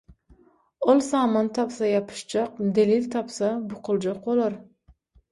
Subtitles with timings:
[0.93, 4.57] Ol saman tapsa ýapyşjak, delil tapsa bukuljak bolar.